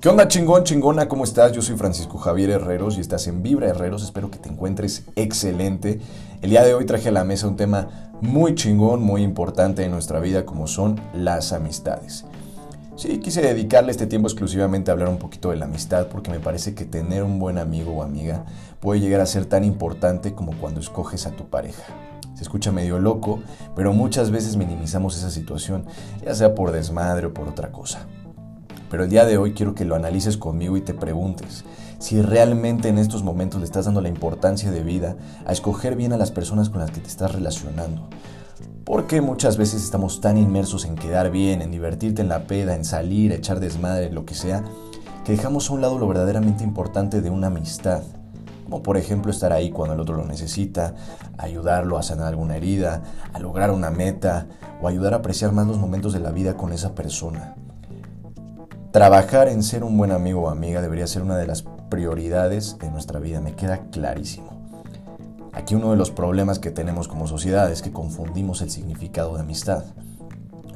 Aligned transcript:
¿Qué 0.00 0.08
onda 0.08 0.28
chingón, 0.28 0.64
chingona? 0.64 1.08
¿Cómo 1.08 1.24
estás? 1.24 1.52
Yo 1.52 1.60
soy 1.60 1.76
Francisco 1.76 2.16
Javier 2.16 2.48
Herreros 2.48 2.96
y 2.96 3.02
estás 3.02 3.26
en 3.26 3.42
Vibra 3.42 3.68
Herreros. 3.68 4.02
Espero 4.02 4.30
que 4.30 4.38
te 4.38 4.48
encuentres 4.48 5.04
excelente. 5.14 6.00
El 6.40 6.48
día 6.48 6.64
de 6.64 6.72
hoy 6.72 6.86
traje 6.86 7.10
a 7.10 7.12
la 7.12 7.22
mesa 7.22 7.46
un 7.46 7.56
tema 7.56 8.12
muy 8.22 8.54
chingón, 8.54 9.02
muy 9.02 9.22
importante 9.22 9.84
en 9.84 9.90
nuestra 9.90 10.18
vida 10.18 10.46
como 10.46 10.66
son 10.68 10.98
las 11.12 11.52
amistades. 11.52 12.24
Sí, 12.96 13.18
quise 13.18 13.42
dedicarle 13.42 13.90
este 13.90 14.06
tiempo 14.06 14.26
exclusivamente 14.26 14.90
a 14.90 14.94
hablar 14.94 15.10
un 15.10 15.18
poquito 15.18 15.50
de 15.50 15.56
la 15.56 15.66
amistad 15.66 16.06
porque 16.06 16.30
me 16.30 16.40
parece 16.40 16.74
que 16.74 16.86
tener 16.86 17.22
un 17.22 17.38
buen 17.38 17.58
amigo 17.58 17.92
o 17.92 18.02
amiga 18.02 18.46
puede 18.80 19.00
llegar 19.00 19.20
a 19.20 19.26
ser 19.26 19.44
tan 19.44 19.64
importante 19.64 20.32
como 20.32 20.52
cuando 20.56 20.80
escoges 20.80 21.26
a 21.26 21.32
tu 21.32 21.50
pareja. 21.50 21.82
Se 22.34 22.44
escucha 22.44 22.72
medio 22.72 22.98
loco, 22.98 23.40
pero 23.76 23.92
muchas 23.92 24.30
veces 24.30 24.56
minimizamos 24.56 25.18
esa 25.18 25.30
situación, 25.30 25.84
ya 26.24 26.34
sea 26.34 26.54
por 26.54 26.72
desmadre 26.72 27.26
o 27.26 27.34
por 27.34 27.48
otra 27.48 27.70
cosa. 27.70 28.06
Pero 28.90 29.04
el 29.04 29.10
día 29.10 29.24
de 29.24 29.38
hoy 29.38 29.52
quiero 29.52 29.74
que 29.74 29.84
lo 29.84 29.94
analices 29.94 30.36
conmigo 30.36 30.76
y 30.76 30.80
te 30.80 30.94
preguntes 30.94 31.64
si 32.00 32.22
realmente 32.22 32.88
en 32.88 32.98
estos 32.98 33.22
momentos 33.22 33.60
le 33.60 33.66
estás 33.66 33.84
dando 33.84 34.00
la 34.00 34.08
importancia 34.08 34.70
de 34.70 34.82
vida 34.82 35.16
a 35.44 35.52
escoger 35.52 35.96
bien 35.96 36.14
a 36.14 36.16
las 36.16 36.30
personas 36.30 36.70
con 36.70 36.80
las 36.80 36.90
que 36.90 37.00
te 37.00 37.08
estás 37.08 37.32
relacionando. 37.32 38.08
Porque 38.84 39.20
muchas 39.20 39.58
veces 39.58 39.84
estamos 39.84 40.20
tan 40.20 40.38
inmersos 40.38 40.86
en 40.86 40.96
quedar 40.96 41.30
bien, 41.30 41.60
en 41.60 41.70
divertirte 41.70 42.22
en 42.22 42.28
la 42.28 42.46
peda, 42.46 42.74
en 42.74 42.86
salir, 42.86 43.32
echar 43.32 43.60
desmadre, 43.60 44.10
lo 44.10 44.24
que 44.24 44.34
sea, 44.34 44.64
que 45.24 45.32
dejamos 45.32 45.68
a 45.68 45.74
un 45.74 45.82
lado 45.82 45.98
lo 45.98 46.08
verdaderamente 46.08 46.64
importante 46.64 47.20
de 47.20 47.28
una 47.28 47.48
amistad. 47.48 48.02
Como 48.64 48.82
por 48.82 48.96
ejemplo 48.96 49.30
estar 49.30 49.52
ahí 49.52 49.70
cuando 49.70 49.94
el 49.94 50.00
otro 50.00 50.16
lo 50.16 50.24
necesita, 50.24 50.94
ayudarlo 51.36 51.98
a 51.98 52.02
sanar 52.02 52.28
alguna 52.28 52.56
herida, 52.56 53.02
a 53.34 53.38
lograr 53.40 53.70
una 53.70 53.90
meta 53.90 54.46
o 54.80 54.88
ayudar 54.88 55.12
a 55.12 55.18
apreciar 55.18 55.52
más 55.52 55.66
los 55.66 55.78
momentos 55.78 56.14
de 56.14 56.20
la 56.20 56.30
vida 56.30 56.56
con 56.56 56.72
esa 56.72 56.94
persona. 56.94 57.56
Trabajar 58.92 59.46
en 59.46 59.62
ser 59.62 59.84
un 59.84 59.96
buen 59.96 60.10
amigo 60.10 60.42
o 60.42 60.50
amiga 60.50 60.82
debería 60.82 61.06
ser 61.06 61.22
una 61.22 61.36
de 61.36 61.46
las 61.46 61.62
prioridades 61.88 62.76
de 62.80 62.90
nuestra 62.90 63.20
vida, 63.20 63.40
me 63.40 63.54
queda 63.54 63.82
clarísimo. 63.92 64.50
Aquí 65.52 65.76
uno 65.76 65.92
de 65.92 65.96
los 65.96 66.10
problemas 66.10 66.58
que 66.58 66.72
tenemos 66.72 67.06
como 67.06 67.28
sociedad 67.28 67.70
es 67.70 67.82
que 67.82 67.92
confundimos 67.92 68.62
el 68.62 68.70
significado 68.70 69.36
de 69.36 69.42
amistad. 69.42 69.84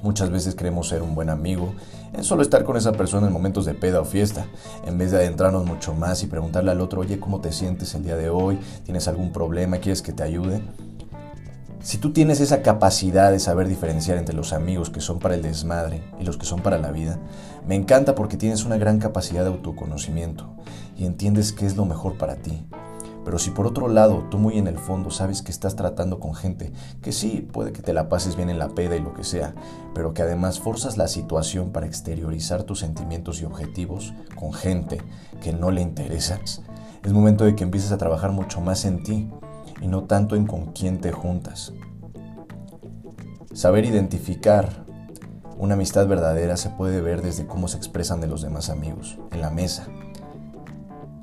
Muchas 0.05 0.31
veces 0.31 0.55
queremos 0.55 0.89
ser 0.89 1.03
un 1.03 1.17
buen 1.17 1.29
amigo 1.29 1.75
en 2.13 2.23
solo 2.23 2.43
estar 2.43 2.63
con 2.63 2.77
esa 2.77 2.93
persona 2.93 3.27
en 3.27 3.33
momentos 3.33 3.65
de 3.65 3.75
peda 3.75 4.01
o 4.01 4.05
fiesta, 4.05 4.47
en 4.87 4.97
vez 4.97 5.11
de 5.11 5.17
adentrarnos 5.17 5.67
mucho 5.67 5.93
más 5.93 6.23
y 6.23 6.29
preguntarle 6.29 6.71
al 6.71 6.81
otro, 6.81 7.01
oye, 7.01 7.19
¿cómo 7.19 7.41
te 7.41 7.51
sientes 7.51 7.97
el 7.97 8.05
día 8.05 8.15
de 8.15 8.31
hoy? 8.31 8.61
¿Tienes 8.85 9.09
algún 9.09 9.33
problema? 9.33 9.79
¿Quieres 9.79 10.03
que 10.03 10.13
te 10.13 10.23
ayude? 10.23 10.63
Si 11.85 11.99
tú 11.99 12.15
tienes 12.15 12.41
esa 12.41 12.63
capacidad 12.63 13.31
de 13.31 13.39
saber 13.39 13.69
diferenciar 13.69 14.17
entre 14.17 14.35
los 14.35 14.55
amigos 14.55 14.89
que 14.89 15.03
son 15.03 15.19
para 15.19 15.35
el 15.35 15.43
desmadre 15.43 16.03
y 16.19 16.25
los 16.25 16.39
que 16.39 16.47
son 16.47 16.63
para 16.63 16.79
la 16.79 16.91
vida, 16.91 17.19
me 17.69 17.75
encanta 17.75 18.15
porque 18.15 18.39
tienes 18.39 18.65
una 18.65 18.79
gran 18.79 18.99
capacidad 18.99 19.43
de 19.43 19.51
autoconocimiento 19.51 20.57
y 20.97 21.05
entiendes 21.05 21.53
qué 21.53 21.67
es 21.67 21.77
lo 21.77 21.85
mejor 21.85 22.17
para 22.17 22.37
ti. 22.37 22.65
Pero 23.23 23.39
si 23.39 23.51
por 23.51 23.67
otro 23.67 23.89
lado 23.89 24.27
tú 24.31 24.39
muy 24.39 24.57
en 24.57 24.67
el 24.67 24.79
fondo 24.79 25.11
sabes 25.11 25.43
que 25.43 25.53
estás 25.53 25.77
tratando 25.77 26.21
con 26.21 26.35
gente 26.35 26.73
que 27.03 27.13
sí, 27.13 27.47
puede 27.53 27.73
que 27.73 27.83
te 27.83 27.93
la 27.93 28.09
pases 28.09 28.35
bien 28.35 28.49
en 28.49 28.59
la 28.59 28.71
peda 28.71 28.97
y 28.97 29.03
lo 29.03 29.13
que 29.13 29.23
sea, 29.23 29.55
pero 29.95 30.15
que 30.15 30.23
además 30.23 30.61
forzas 30.61 30.97
la 30.97 31.07
situación 31.07 31.71
para 31.71 31.85
exteriorizar 31.85 32.63
tus 32.63 32.79
sentimientos 32.79 33.43
y 33.43 33.45
objetivos 33.45 34.15
con 34.37 34.55
gente 34.55 35.03
que 35.43 35.53
no 35.53 35.71
le 35.71 35.83
interesas, 35.83 36.63
es 37.05 37.13
momento 37.13 37.45
de 37.45 37.55
que 37.55 37.65
empieces 37.65 37.93
a 37.93 37.99
trabajar 37.99 38.33
mucho 38.33 38.63
más 38.63 38.87
en 38.87 39.03
ti 39.03 39.29
y 39.81 39.89
no 39.89 40.05
tanto 40.05 40.37
en 40.37 40.47
con 40.47 40.73
quién 40.73 41.01
te 41.01 41.13
juntas. 41.13 41.73
Saber 43.53 43.85
identificar 43.85 44.85
una 45.59 45.75
amistad 45.75 46.09
verdadera 46.09 46.57
se 46.57 46.71
puede 46.71 47.01
ver 47.01 47.23
desde 47.23 47.47
cómo 47.47 47.69
se 47.69 47.77
expresan 47.77 48.21
de 48.21 48.27
los 48.27 48.43
demás 48.43 48.71
amigos, 48.71 49.19
en 49.31 49.41
la 49.41 49.51
mesa. 49.51 49.87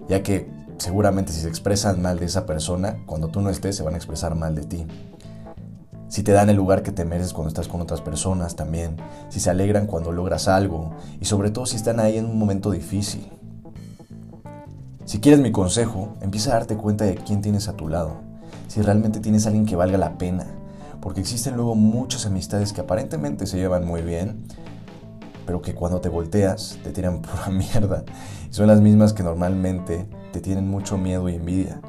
Ya 0.07 0.23
que 0.23 0.49
seguramente 0.77 1.33
si 1.33 1.41
se 1.41 1.49
expresan 1.49 2.01
mal 2.01 2.19
de 2.19 2.25
esa 2.25 2.45
persona, 2.45 3.03
cuando 3.05 3.27
tú 3.27 3.41
no 3.41 3.49
estés 3.49 3.75
se 3.75 3.83
van 3.83 3.95
a 3.95 3.97
expresar 3.97 4.35
mal 4.35 4.55
de 4.55 4.63
ti. 4.63 4.87
Si 6.07 6.23
te 6.23 6.31
dan 6.31 6.49
el 6.49 6.57
lugar 6.57 6.83
que 6.83 6.91
te 6.91 7.05
mereces 7.05 7.33
cuando 7.33 7.49
estás 7.49 7.67
con 7.67 7.81
otras 7.81 8.01
personas 8.01 8.55
también. 8.55 8.97
Si 9.29 9.39
se 9.39 9.49
alegran 9.49 9.85
cuando 9.87 10.11
logras 10.11 10.47
algo. 10.49 10.91
Y 11.21 11.25
sobre 11.25 11.51
todo 11.51 11.65
si 11.65 11.77
están 11.77 12.01
ahí 12.01 12.17
en 12.17 12.25
un 12.25 12.37
momento 12.37 12.71
difícil. 12.71 13.29
Si 15.05 15.19
quieres 15.19 15.39
mi 15.39 15.51
consejo, 15.51 16.13
empieza 16.21 16.51
a 16.51 16.53
darte 16.55 16.75
cuenta 16.75 17.05
de 17.05 17.15
quién 17.15 17.41
tienes 17.41 17.67
a 17.69 17.73
tu 17.77 17.87
lado 17.87 18.30
si 18.71 18.81
realmente 18.81 19.19
tienes 19.19 19.45
a 19.45 19.49
alguien 19.49 19.65
que 19.65 19.75
valga 19.75 19.97
la 19.97 20.17
pena. 20.17 20.45
Porque 21.01 21.19
existen 21.19 21.57
luego 21.57 21.75
muchas 21.75 22.25
amistades 22.25 22.71
que 22.71 22.79
aparentemente 22.79 23.45
se 23.45 23.57
llevan 23.57 23.85
muy 23.85 24.01
bien, 24.01 24.45
pero 25.45 25.61
que 25.61 25.75
cuando 25.75 25.99
te 25.99 26.07
volteas 26.07 26.79
te 26.81 26.91
tiran 26.91 27.21
pura 27.21 27.49
mierda. 27.49 28.05
Y 28.49 28.53
son 28.53 28.67
las 28.67 28.79
mismas 28.79 29.11
que 29.11 29.23
normalmente 29.23 30.07
te 30.31 30.39
tienen 30.39 30.69
mucho 30.69 30.97
miedo 30.97 31.27
y 31.27 31.35
envidia 31.35 31.81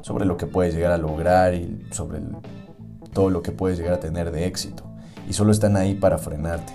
sobre 0.00 0.24
lo 0.24 0.36
que 0.36 0.46
puedes 0.46 0.74
llegar 0.74 0.90
a 0.90 0.98
lograr 0.98 1.54
y 1.54 1.86
sobre 1.92 2.20
todo 3.12 3.30
lo 3.30 3.42
que 3.42 3.52
puedes 3.52 3.78
llegar 3.78 3.94
a 3.94 4.00
tener 4.00 4.32
de 4.32 4.46
éxito. 4.46 4.82
Y 5.28 5.32
solo 5.32 5.52
están 5.52 5.76
ahí 5.76 5.94
para 5.94 6.18
frenarte. 6.18 6.72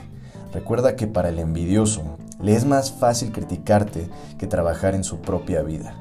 Recuerda 0.53 0.95
que 0.95 1.07
para 1.07 1.27
el 1.27 1.39
envidioso 1.39 2.15
le 2.41 2.55
es 2.55 2.63
más 2.63 2.93
fácil 2.93 3.33
criticarte 3.33 4.07
que 4.37 4.47
trabajar 4.47 4.95
en 4.95 5.03
su 5.03 5.19
propia 5.19 5.61
vida. 5.61 5.93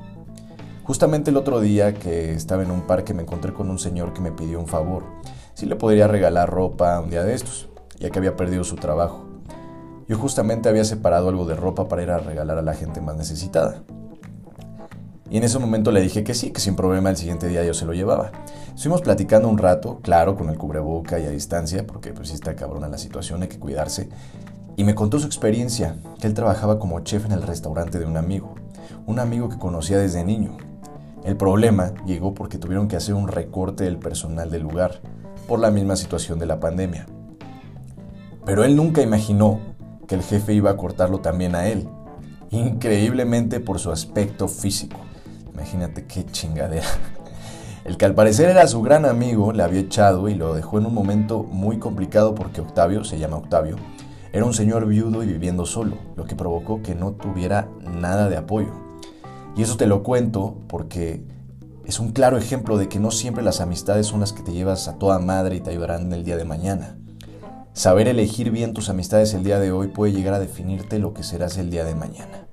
Justamente 0.90 1.30
el 1.30 1.36
otro 1.36 1.60
día 1.60 1.94
que 1.94 2.32
estaba 2.32 2.64
en 2.64 2.72
un 2.72 2.80
parque 2.80 3.14
me 3.14 3.22
encontré 3.22 3.52
con 3.52 3.70
un 3.70 3.78
señor 3.78 4.12
que 4.12 4.20
me 4.20 4.32
pidió 4.32 4.58
un 4.58 4.66
favor. 4.66 5.04
Si 5.54 5.64
le 5.66 5.76
podría 5.76 6.08
regalar 6.08 6.50
ropa 6.50 6.98
un 6.98 7.10
día 7.10 7.22
de 7.22 7.32
estos, 7.32 7.68
ya 8.00 8.10
que 8.10 8.18
había 8.18 8.36
perdido 8.36 8.64
su 8.64 8.74
trabajo. 8.74 9.24
Yo 10.08 10.18
justamente 10.18 10.68
había 10.68 10.84
separado 10.84 11.28
algo 11.28 11.44
de 11.44 11.54
ropa 11.54 11.86
para 11.86 12.02
ir 12.02 12.10
a 12.10 12.18
regalar 12.18 12.58
a 12.58 12.62
la 12.62 12.74
gente 12.74 13.00
más 13.00 13.14
necesitada. 13.14 13.84
Y 15.30 15.36
en 15.36 15.44
ese 15.44 15.60
momento 15.60 15.92
le 15.92 16.00
dije 16.00 16.24
que 16.24 16.34
sí, 16.34 16.50
que 16.50 16.60
sin 16.60 16.74
problema 16.74 17.10
el 17.10 17.16
siguiente 17.16 17.46
día 17.46 17.62
yo 17.62 17.72
se 17.72 17.86
lo 17.86 17.92
llevaba. 17.92 18.32
Estuvimos 18.74 19.02
platicando 19.02 19.48
un 19.48 19.58
rato, 19.58 20.00
claro, 20.02 20.34
con 20.34 20.50
el 20.50 20.58
cubreboca 20.58 21.20
y 21.20 21.24
a 21.24 21.30
distancia, 21.30 21.86
porque 21.86 22.12
pues 22.12 22.30
sí 22.30 22.34
está 22.34 22.56
cabrona 22.56 22.88
la 22.88 22.98
situación, 22.98 23.42
hay 23.42 23.48
que 23.48 23.60
cuidarse. 23.60 24.08
Y 24.76 24.82
me 24.82 24.96
contó 24.96 25.20
su 25.20 25.26
experiencia, 25.26 25.94
que 26.20 26.26
él 26.26 26.34
trabajaba 26.34 26.80
como 26.80 26.98
chef 26.98 27.26
en 27.26 27.32
el 27.32 27.42
restaurante 27.42 28.00
de 28.00 28.06
un 28.06 28.16
amigo. 28.16 28.56
Un 29.06 29.20
amigo 29.20 29.48
que 29.48 29.56
conocía 29.56 29.96
desde 29.96 30.24
niño, 30.24 30.56
el 31.24 31.36
problema 31.36 31.92
llegó 32.06 32.34
porque 32.34 32.58
tuvieron 32.58 32.88
que 32.88 32.96
hacer 32.96 33.14
un 33.14 33.28
recorte 33.28 33.84
del 33.84 33.98
personal 33.98 34.50
del 34.50 34.62
lugar 34.62 35.00
por 35.46 35.60
la 35.60 35.70
misma 35.70 35.96
situación 35.96 36.38
de 36.38 36.46
la 36.46 36.60
pandemia. 36.60 37.06
Pero 38.46 38.64
él 38.64 38.74
nunca 38.74 39.02
imaginó 39.02 39.60
que 40.08 40.14
el 40.14 40.22
jefe 40.22 40.54
iba 40.54 40.70
a 40.70 40.76
cortarlo 40.76 41.20
también 41.20 41.54
a 41.54 41.68
él, 41.68 41.88
increíblemente 42.50 43.60
por 43.60 43.78
su 43.78 43.92
aspecto 43.92 44.48
físico. 44.48 44.98
Imagínate 45.52 46.06
qué 46.06 46.24
chingadera. 46.24 46.86
El 47.84 47.96
que 47.96 48.04
al 48.04 48.14
parecer 48.14 48.50
era 48.50 48.66
su 48.66 48.82
gran 48.82 49.04
amigo 49.04 49.52
le 49.52 49.62
había 49.62 49.80
echado 49.80 50.28
y 50.28 50.34
lo 50.34 50.54
dejó 50.54 50.78
en 50.78 50.86
un 50.86 50.94
momento 50.94 51.42
muy 51.44 51.78
complicado 51.78 52.34
porque 52.34 52.60
Octavio, 52.60 53.04
se 53.04 53.18
llama 53.18 53.36
Octavio, 53.36 53.76
era 54.32 54.44
un 54.44 54.54
señor 54.54 54.86
viudo 54.86 55.22
y 55.22 55.26
viviendo 55.26 55.66
solo, 55.66 55.96
lo 56.14 56.24
que 56.24 56.36
provocó 56.36 56.82
que 56.82 56.94
no 56.94 57.12
tuviera 57.12 57.68
nada 57.80 58.28
de 58.28 58.36
apoyo. 58.36 58.89
Y 59.56 59.62
eso 59.62 59.76
te 59.76 59.86
lo 59.86 60.02
cuento 60.02 60.56
porque 60.68 61.22
es 61.84 61.98
un 61.98 62.12
claro 62.12 62.38
ejemplo 62.38 62.78
de 62.78 62.88
que 62.88 63.00
no 63.00 63.10
siempre 63.10 63.42
las 63.42 63.60
amistades 63.60 64.06
son 64.06 64.20
las 64.20 64.32
que 64.32 64.42
te 64.42 64.52
llevas 64.52 64.86
a 64.88 64.96
toda 64.96 65.18
madre 65.18 65.56
y 65.56 65.60
te 65.60 65.70
ayudarán 65.70 66.12
el 66.12 66.24
día 66.24 66.36
de 66.36 66.44
mañana. 66.44 66.96
Saber 67.72 68.08
elegir 68.08 68.50
bien 68.50 68.74
tus 68.74 68.88
amistades 68.88 69.34
el 69.34 69.44
día 69.44 69.58
de 69.58 69.72
hoy 69.72 69.88
puede 69.88 70.12
llegar 70.12 70.34
a 70.34 70.38
definirte 70.38 70.98
lo 70.98 71.14
que 71.14 71.22
serás 71.22 71.56
el 71.58 71.70
día 71.70 71.84
de 71.84 71.94
mañana. 71.94 72.46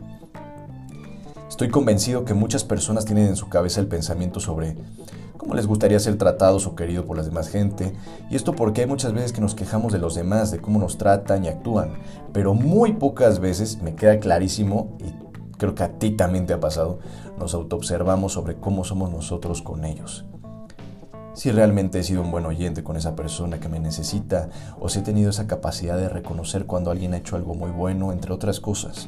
Estoy 1.50 1.70
convencido 1.70 2.24
que 2.24 2.34
muchas 2.34 2.64
personas 2.64 3.06
tienen 3.06 3.28
en 3.28 3.36
su 3.36 3.50
cabeza 3.50 3.80
el 3.80 3.88
pensamiento 3.88 4.40
sobre 4.40 4.76
cómo 5.38 5.56
les 5.56 5.66
gustaría 5.66 6.00
ser 6.00 6.18
tratados 6.18 6.68
o 6.68 6.76
queridos 6.76 7.06
por 7.06 7.18
las 7.18 7.26
demás 7.26 7.48
gente, 7.48 7.94
y 8.30 8.36
esto 8.36 8.54
porque 8.54 8.82
hay 8.82 8.88
muchas 8.88 9.14
veces 9.14 9.34
que 9.34 9.42
nos 9.42 9.56
quejamos 9.56 9.94
de 9.94 10.00
los 10.00 10.14
demás, 10.14 10.52
de 10.52 10.60
cómo 10.60 10.80
nos 10.80 10.98
tratan 10.98 11.46
y 11.46 11.48
actúan, 11.48 11.94
pero 12.34 12.54
muy 12.54 12.94
pocas 12.94 13.40
veces, 13.40 13.82
me 13.82 13.96
queda 13.96 14.20
clarísimo, 14.20 14.98
y 15.00 15.27
creo 15.58 15.76
que 15.76 15.84
a 15.84 16.00
ti 16.00 16.12
también 16.12 16.46
te 16.46 16.54
ha 16.54 16.60
pasado, 16.60 17.00
nos 17.38 17.54
autoobservamos 17.54 18.34
sobre 18.34 18.56
cómo 18.56 18.84
somos 18.84 19.12
nosotros 19.12 19.62
con 19.62 19.86
ellos. 19.86 20.26
Si 21.34 21.52
realmente 21.52 22.00
he 22.00 22.04
sido 22.04 22.24
un 22.24 22.32
buen 22.32 22.48
oyente 22.48 22.84
con 22.84 22.98
esa 22.98 23.16
persona 23.16 23.60
que 23.60 23.70
me 23.70 23.80
necesita 23.80 24.50
o 24.80 24.90
si 24.90 25.00
he 25.00 25.02
tenido 25.04 25.30
esa 25.30 25.46
capacidad 25.46 25.96
de 25.96 26.10
reconocer 26.10 26.66
cuando 26.66 26.90
alguien 26.90 27.14
ha 27.14 27.18
hecho 27.18 27.36
algo 27.36 27.54
muy 27.54 27.70
bueno, 27.70 28.12
entre 28.12 28.34
otras 28.34 28.60
cosas. 28.60 29.08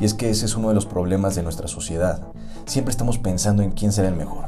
Y 0.00 0.04
es 0.04 0.14
que 0.14 0.30
ese 0.30 0.46
es 0.46 0.56
uno 0.56 0.68
de 0.70 0.74
los 0.74 0.86
problemas 0.86 1.36
de 1.36 1.44
nuestra 1.44 1.68
sociedad. 1.68 2.22
Siempre 2.66 2.90
estamos 2.90 3.18
pensando 3.18 3.62
en 3.62 3.70
quién 3.70 3.92
será 3.92 4.08
el 4.08 4.16
mejor, 4.16 4.46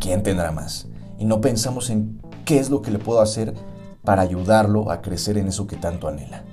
quién 0.00 0.22
tendrá 0.22 0.50
más, 0.50 0.88
y 1.18 1.24
no 1.24 1.40
pensamos 1.40 1.88
en 1.90 2.20
qué 2.44 2.58
es 2.58 2.68
lo 2.68 2.82
que 2.82 2.90
le 2.90 2.98
puedo 2.98 3.20
hacer 3.20 3.54
para 4.02 4.22
ayudarlo 4.22 4.90
a 4.90 5.02
crecer 5.02 5.38
en 5.38 5.48
eso 5.48 5.66
que 5.66 5.76
tanto 5.76 6.08
anhela. 6.08 6.44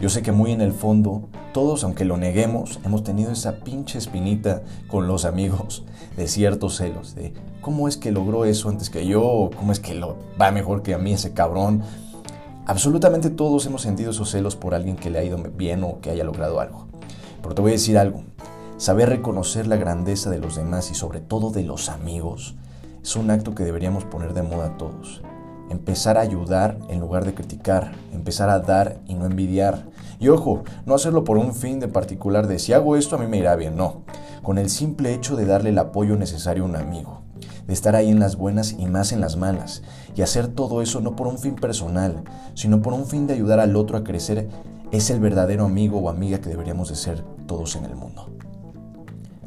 Yo 0.00 0.08
sé 0.08 0.22
que 0.22 0.32
muy 0.32 0.50
en 0.50 0.60
el 0.60 0.72
fondo, 0.72 1.28
todos, 1.52 1.84
aunque 1.84 2.04
lo 2.04 2.16
neguemos, 2.16 2.80
hemos 2.84 3.04
tenido 3.04 3.30
esa 3.30 3.60
pinche 3.60 3.98
espinita 3.98 4.62
con 4.88 5.06
los 5.06 5.24
amigos 5.24 5.84
de 6.16 6.26
ciertos 6.26 6.76
celos, 6.76 7.14
de 7.14 7.32
cómo 7.60 7.86
es 7.86 7.96
que 7.96 8.10
logró 8.10 8.44
eso 8.44 8.68
antes 8.68 8.90
que 8.90 9.06
yo, 9.06 9.50
cómo 9.56 9.70
es 9.70 9.78
que 9.78 9.94
lo 9.94 10.16
va 10.40 10.50
mejor 10.50 10.82
que 10.82 10.94
a 10.94 10.98
mí 10.98 11.12
ese 11.12 11.32
cabrón. 11.32 11.82
Absolutamente 12.66 13.30
todos 13.30 13.66
hemos 13.66 13.82
sentido 13.82 14.10
esos 14.10 14.30
celos 14.30 14.56
por 14.56 14.74
alguien 14.74 14.96
que 14.96 15.10
le 15.10 15.20
ha 15.20 15.24
ido 15.24 15.38
bien 15.56 15.84
o 15.84 16.00
que 16.00 16.10
haya 16.10 16.24
logrado 16.24 16.58
algo. 16.58 16.88
Pero 17.40 17.54
te 17.54 17.62
voy 17.62 17.70
a 17.70 17.74
decir 17.74 17.96
algo. 17.96 18.24
Saber 18.76 19.08
reconocer 19.08 19.68
la 19.68 19.76
grandeza 19.76 20.28
de 20.28 20.38
los 20.38 20.56
demás 20.56 20.90
y 20.90 20.94
sobre 20.94 21.20
todo 21.20 21.50
de 21.50 21.62
los 21.62 21.88
amigos 21.88 22.56
es 23.00 23.14
un 23.14 23.30
acto 23.30 23.54
que 23.54 23.62
deberíamos 23.62 24.04
poner 24.04 24.34
de 24.34 24.42
moda 24.42 24.76
todos. 24.76 25.22
Empezar 25.70 26.18
a 26.18 26.20
ayudar 26.20 26.78
en 26.88 27.00
lugar 27.00 27.24
de 27.24 27.34
criticar, 27.34 27.92
empezar 28.12 28.50
a 28.50 28.60
dar 28.60 28.98
y 29.06 29.14
no 29.14 29.26
envidiar. 29.26 29.86
Y 30.20 30.28
ojo, 30.28 30.64
no 30.86 30.94
hacerlo 30.94 31.24
por 31.24 31.36
un 31.38 31.54
fin 31.54 31.80
de 31.80 31.88
particular 31.88 32.46
de 32.46 32.58
si 32.58 32.72
hago 32.72 32.96
esto 32.96 33.16
a 33.16 33.18
mí 33.18 33.26
me 33.26 33.38
irá 33.38 33.56
bien, 33.56 33.76
no. 33.76 34.02
Con 34.42 34.58
el 34.58 34.70
simple 34.70 35.14
hecho 35.14 35.36
de 35.36 35.46
darle 35.46 35.70
el 35.70 35.78
apoyo 35.78 36.16
necesario 36.16 36.64
a 36.64 36.66
un 36.66 36.76
amigo, 36.76 37.22
de 37.66 37.72
estar 37.72 37.96
ahí 37.96 38.10
en 38.10 38.20
las 38.20 38.36
buenas 38.36 38.72
y 38.78 38.86
más 38.86 39.12
en 39.12 39.20
las 39.20 39.36
malas, 39.36 39.82
y 40.14 40.22
hacer 40.22 40.48
todo 40.48 40.82
eso 40.82 41.00
no 41.00 41.16
por 41.16 41.26
un 41.26 41.38
fin 41.38 41.54
personal, 41.54 42.22
sino 42.54 42.82
por 42.82 42.92
un 42.92 43.06
fin 43.06 43.26
de 43.26 43.34
ayudar 43.34 43.60
al 43.60 43.76
otro 43.76 43.96
a 43.96 44.04
crecer, 44.04 44.48
es 44.92 45.10
el 45.10 45.18
verdadero 45.18 45.64
amigo 45.64 45.98
o 45.98 46.08
amiga 46.08 46.40
que 46.40 46.50
deberíamos 46.50 46.88
de 46.90 46.96
ser 46.96 47.24
todos 47.46 47.74
en 47.76 47.86
el 47.86 47.96
mundo. 47.96 48.30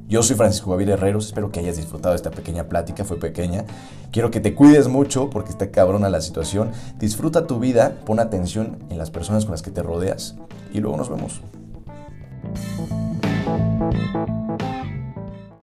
Yo 0.07 0.23
soy 0.23 0.37
Francisco 0.37 0.71
Javier 0.71 0.91
Herreros, 0.91 1.25
espero 1.25 1.51
que 1.51 1.59
hayas 1.59 1.75
disfrutado 1.75 2.15
esta 2.15 2.31
pequeña 2.31 2.69
plática, 2.69 3.03
fue 3.03 3.19
pequeña. 3.19 3.65
Quiero 4.09 4.31
que 4.31 4.39
te 4.39 4.55
cuides 4.55 4.87
mucho 4.87 5.29
porque 5.29 5.49
está 5.49 5.69
cabrona 5.69 6.07
la 6.07 6.21
situación. 6.21 6.71
Disfruta 6.97 7.45
tu 7.45 7.59
vida, 7.59 7.97
pon 8.05 8.21
atención 8.21 8.79
en 8.89 8.99
las 8.99 9.11
personas 9.11 9.43
con 9.43 9.51
las 9.51 9.61
que 9.61 9.71
te 9.71 9.83
rodeas 9.83 10.35
y 10.71 10.79
luego 10.79 10.95
nos 10.95 11.09
vemos. 11.09 11.41